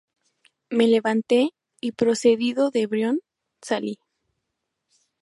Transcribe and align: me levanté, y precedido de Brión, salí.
me 0.71 0.87
levanté, 0.87 1.53
y 1.79 1.91
precedido 1.91 2.71
de 2.71 2.87
Brión, 2.87 3.19
salí. 3.61 3.99